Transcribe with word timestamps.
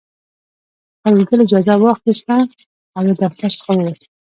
فریدګل 1.01 1.39
اجازه 1.45 1.73
واخیسته 1.77 2.35
او 2.95 3.01
له 3.07 3.13
دفتر 3.23 3.51
څخه 3.57 3.71
ووت 3.75 4.01